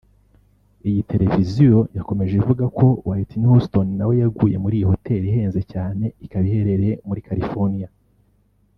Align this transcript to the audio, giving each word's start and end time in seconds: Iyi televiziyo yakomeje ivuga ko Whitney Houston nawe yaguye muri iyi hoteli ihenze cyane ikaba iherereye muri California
Iyi 0.87 1.01
televiziyo 1.11 1.79
yakomeje 1.97 2.33
ivuga 2.41 2.65
ko 2.77 2.85
Whitney 3.07 3.47
Houston 3.49 3.87
nawe 3.97 4.13
yaguye 4.21 4.55
muri 4.63 4.75
iyi 4.79 4.89
hoteli 4.91 5.25
ihenze 5.31 5.61
cyane 5.71 6.05
ikaba 6.25 6.45
iherereye 6.49 6.93
muri 7.07 7.21
California 7.27 7.87